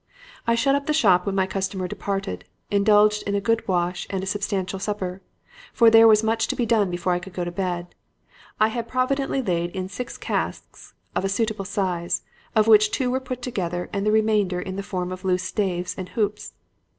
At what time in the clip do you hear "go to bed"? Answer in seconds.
7.35-7.93